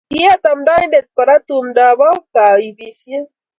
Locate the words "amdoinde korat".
0.51-1.43